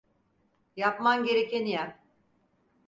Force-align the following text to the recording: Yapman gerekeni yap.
Yapman 0.75 1.23
gerekeni 1.23 1.69
yap. 1.69 1.99